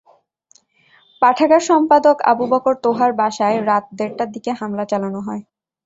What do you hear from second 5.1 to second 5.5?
হয়।